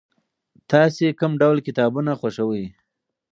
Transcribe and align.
تاسې 0.71 1.07
کوم 1.19 1.31
ډول 1.41 1.57
کتابونه 1.67 2.11
خوښوئ؟ 2.19 2.65